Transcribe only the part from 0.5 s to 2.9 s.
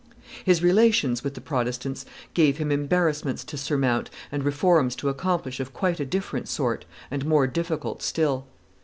relations with the Protestants gave him